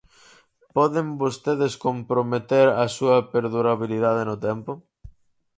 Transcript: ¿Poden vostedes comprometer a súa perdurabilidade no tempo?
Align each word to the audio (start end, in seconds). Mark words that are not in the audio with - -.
¿Poden 0.75 1.07
vostedes 1.21 1.73
comprometer 1.85 2.67
a 2.83 2.85
súa 2.95 3.17
perdurabilidade 3.33 4.21
no 4.29 4.35
tempo? 4.47 4.71